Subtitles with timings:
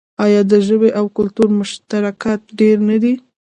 [0.25, 3.13] آیا د ژبې او کلتور مشترکات ډیر نه دي؟